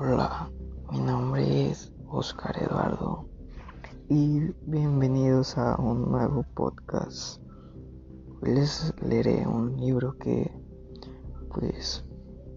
[0.00, 0.48] Hola,
[0.92, 3.28] mi nombre es Oscar Eduardo
[4.08, 7.42] y bienvenidos a un nuevo podcast.
[8.40, 10.52] Hoy les leeré un libro que
[11.52, 12.04] pues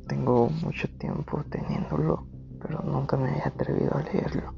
[0.07, 2.27] tengo mucho tiempo teniéndolo,
[2.61, 4.54] pero nunca me había atrevido a leerlo.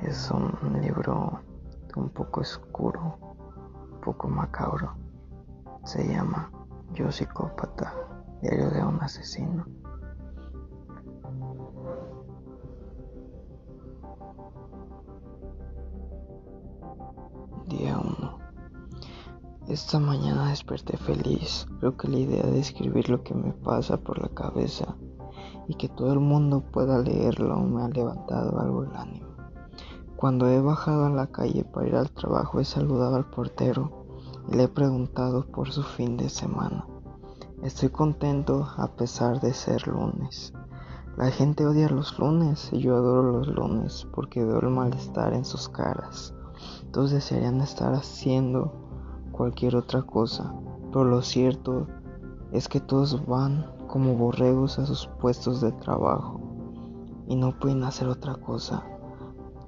[0.00, 1.38] Es un libro
[1.96, 3.18] un poco oscuro,
[3.92, 4.96] un poco macabro.
[5.84, 6.50] Se llama
[6.94, 7.92] Yo psicópata,
[8.40, 9.83] diario de un asesino.
[17.66, 18.38] Día 1.
[19.68, 21.66] Esta mañana desperté feliz.
[21.80, 24.96] Creo que la idea de escribir lo que me pasa por la cabeza
[25.68, 29.28] y que todo el mundo pueda leerlo me ha levantado algo el ánimo.
[30.16, 34.06] Cuando he bajado a la calle para ir al trabajo he saludado al portero
[34.48, 36.86] y le he preguntado por su fin de semana.
[37.62, 40.52] Estoy contento a pesar de ser lunes.
[41.16, 45.44] La gente odia los lunes y yo adoro los lunes porque veo el malestar en
[45.44, 46.34] sus caras.
[46.90, 48.72] Todos desearían estar haciendo
[49.30, 50.52] cualquier otra cosa,
[50.90, 51.86] pero lo cierto
[52.50, 56.40] es que todos van como borregos a sus puestos de trabajo
[57.28, 58.82] y no pueden hacer otra cosa.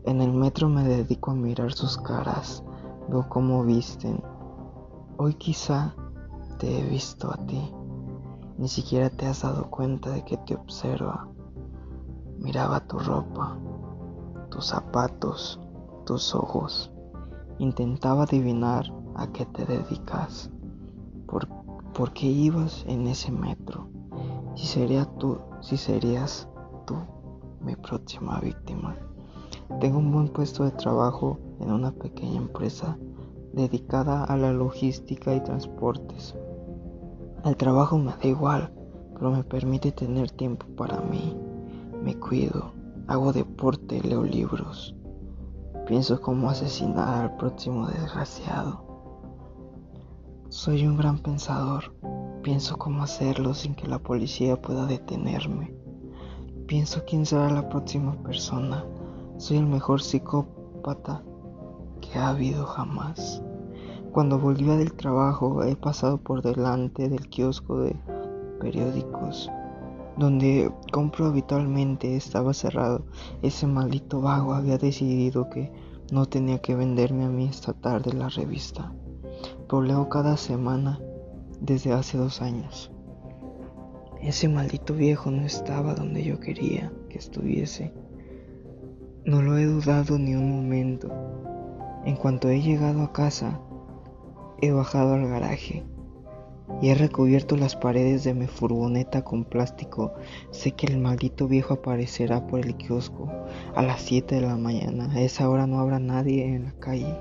[0.05, 2.65] En el metro me dedico a mirar sus caras,
[3.09, 4.21] veo cómo visten.
[5.17, 5.95] Hoy quizá
[6.59, 7.73] te he visto a ti,
[8.59, 11.29] ni siquiera te has dado cuenta de que te observa.
[12.47, 13.59] Miraba tu ropa,
[14.51, 15.59] tus zapatos,
[16.05, 16.93] tus ojos.
[17.59, 20.49] Intentaba adivinar a qué te dedicas,
[21.27, 23.89] por, qué ibas en ese metro,
[24.55, 26.49] si sería tú, si serías
[26.87, 26.95] tú
[27.61, 28.95] mi próxima víctima.
[29.81, 32.97] Tengo un buen puesto de trabajo en una pequeña empresa
[33.55, 36.37] dedicada a la logística y transportes.
[37.45, 38.73] El trabajo me da igual,
[39.15, 41.37] pero me permite tener tiempo para mí.
[42.07, 42.73] Me cuido,
[43.09, 44.95] hago deporte, leo libros.
[45.89, 48.81] Pienso cómo asesinar al próximo desgraciado.
[50.49, 51.93] Soy un gran pensador.
[52.45, 55.75] Pienso cómo hacerlo sin que la policía pueda detenerme.
[56.69, 58.85] Pienso quién será la próxima persona.
[59.39, 61.25] Soy el mejor psicópata
[62.01, 63.43] que ha habido jamás.
[64.13, 67.97] Cuando volvía del trabajo he pasado por delante del kiosco de
[68.61, 69.51] periódicos
[70.17, 73.05] donde compro habitualmente estaba cerrado.
[73.43, 75.71] Ese maldito vago había decidido que
[76.11, 78.93] no tenía que venderme a mí esta tarde la revista.
[79.69, 81.01] Pero leo cada semana
[81.61, 82.91] desde hace dos años.
[84.21, 87.93] Ese maldito viejo no estaba donde yo quería que estuviese.
[89.25, 91.13] No lo he dudado ni un momento.
[92.05, 93.61] En cuanto he llegado a casa,
[94.63, 95.85] he bajado al garaje
[96.81, 100.15] y he recubierto las paredes de mi furgoneta con plástico.
[100.51, 103.31] Sé que el maldito viejo aparecerá por el kiosco
[103.75, 105.11] a las 7 de la mañana.
[105.13, 107.15] A esa hora no habrá nadie en la calle.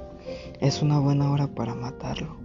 [0.60, 2.38] Es una buena hora para matarlo.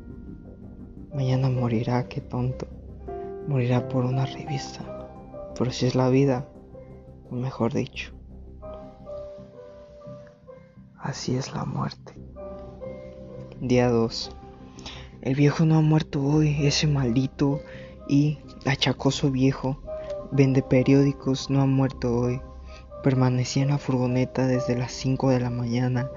[1.14, 2.66] Mañana morirá, qué tonto.
[3.48, 5.08] Morirá por una revista.
[5.58, 6.48] Pero si es la vida,
[7.30, 8.12] o mejor dicho,
[10.98, 12.14] así es la muerte.
[13.60, 14.39] Día 2.
[15.22, 17.60] El viejo no ha muerto hoy, ese maldito
[18.08, 19.82] y achacoso viejo
[20.32, 22.40] vende periódicos no ha muerto hoy.
[23.02, 26.10] Permanecía en la furgoneta desde las 5 de la mañana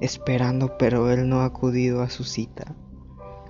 [0.00, 2.74] esperando, pero él no ha acudido a su cita.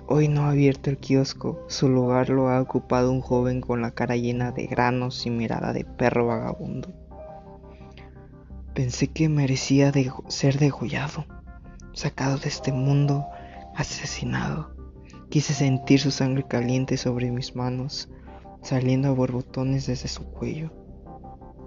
[0.07, 3.91] Hoy no ha abierto el kiosco, su lugar lo ha ocupado un joven con la
[3.91, 6.93] cara llena de granos y mirada de perro vagabundo.
[8.73, 11.25] Pensé que merecía de ser degollado,
[11.93, 13.25] sacado de este mundo,
[13.75, 14.82] asesinado.
[15.29, 18.09] Quise sentir su sangre caliente sobre mis manos,
[18.61, 20.71] saliendo a borbotones desde su cuello.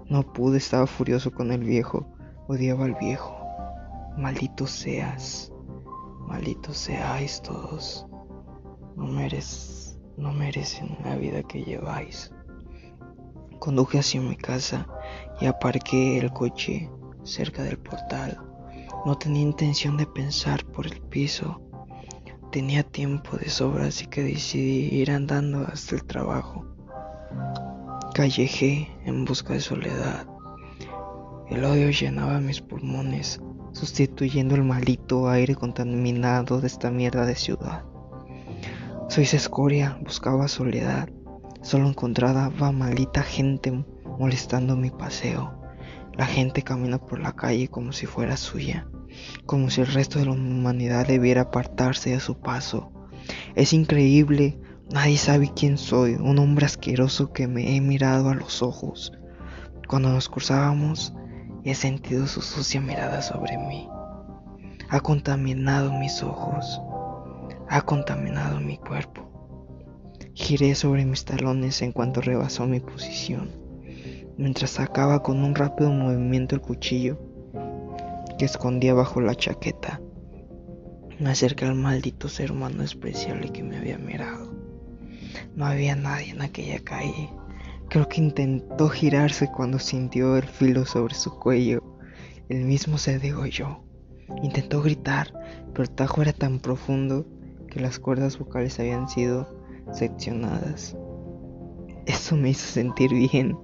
[0.09, 2.07] No pude, estaba furioso con el viejo,
[2.47, 3.35] odiaba al viejo.
[4.17, 5.51] Maldito seas,
[6.27, 8.07] malditos seáis todos.
[8.95, 12.31] No mereces, no merecen la vida que lleváis.
[13.59, 14.87] Conduje hacia mi casa
[15.41, 16.89] y aparqué el coche
[17.23, 18.39] cerca del portal.
[19.05, 21.61] No tenía intención de pensar por el piso
[22.51, 26.65] Tenía tiempo de sobra, así que decidí ir andando hasta el trabajo.
[28.13, 30.25] Callejé en busca de soledad.
[31.49, 33.41] El odio llenaba mis pulmones,
[33.73, 37.83] sustituyendo el maldito aire contaminado de esta mierda de ciudad.
[39.09, 41.09] Soy escoria, buscaba soledad.
[41.61, 43.83] Solo encontraba maldita gente
[44.17, 45.61] molestando mi paseo.
[46.13, 48.87] La gente camina por la calle como si fuera suya
[49.45, 52.91] como si el resto de la humanidad debiera apartarse a su paso.
[53.55, 54.59] Es increíble,
[54.91, 59.13] nadie sabe quién soy, un hombre asqueroso que me he mirado a los ojos.
[59.87, 61.13] Cuando nos cruzábamos,
[61.63, 63.89] he sentido su sucia mirada sobre mí.
[64.89, 66.81] Ha contaminado mis ojos,
[67.69, 69.23] ha contaminado mi cuerpo.
[70.33, 73.49] Giré sobre mis talones en cuanto rebasó mi posición,
[74.37, 77.19] mientras sacaba con un rápido movimiento el cuchillo
[78.37, 80.01] que escondía bajo la chaqueta.
[81.19, 84.53] Me acerqué al maldito ser humano despreciable que me había mirado.
[85.55, 87.31] No había nadie en aquella calle.
[87.89, 91.81] Creo que intentó girarse cuando sintió el filo sobre su cuello.
[92.49, 93.83] El mismo se degolló.
[94.43, 95.33] Intentó gritar,
[95.71, 97.25] pero el tajo era tan profundo
[97.67, 99.47] que las cuerdas vocales habían sido
[99.91, 100.95] seccionadas.
[102.05, 103.57] Eso me hizo sentir bien.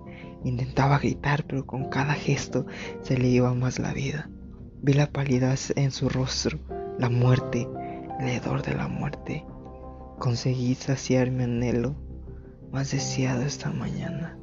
[0.44, 2.66] Intentaba gritar, pero con cada gesto
[3.02, 4.30] se le iba más la vida.
[4.86, 6.60] Vi la palidez en su rostro,
[7.00, 7.70] la muerte,
[8.20, 9.46] el hedor de la muerte.
[10.20, 11.96] Conseguí saciar mi anhelo
[12.70, 14.38] más deseado esta mañana.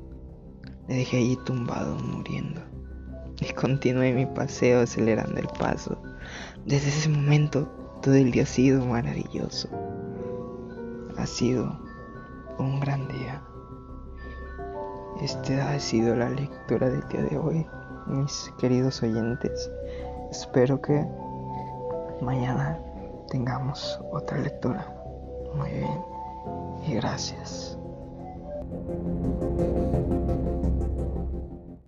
[0.88, 2.62] Le dejé allí tumbado, muriendo.
[3.38, 6.00] Y continué mi paseo acelerando el paso.
[6.64, 7.70] Desde ese momento,
[8.00, 9.68] todo el día ha sido maravilloso.
[11.18, 11.78] Ha sido
[12.58, 13.42] un gran día.
[15.20, 17.66] Esta ha sido la lectura del día de hoy,
[18.06, 19.70] mis queridos oyentes.
[20.30, 21.04] Espero que
[22.20, 22.78] mañana
[23.28, 24.86] tengamos otra lectura.
[25.54, 26.04] Muy bien.
[26.86, 27.76] Y gracias.